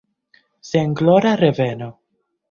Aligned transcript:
Senglora 0.69 1.35
reveno! 1.35 1.89